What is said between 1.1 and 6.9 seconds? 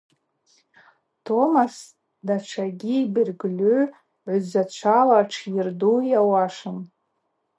Томас датшагьи йбергьльу гӏвзачвала тшйырду йауашын.